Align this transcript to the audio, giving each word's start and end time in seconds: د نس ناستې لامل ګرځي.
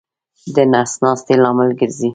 د 0.55 0.57
نس 0.71 0.91
ناستې 1.03 1.35
لامل 1.43 1.69
ګرځي. 1.79 2.09